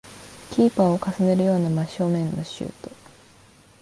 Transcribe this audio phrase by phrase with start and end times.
[0.49, 2.89] キーパーをかすめるような真正面のシュート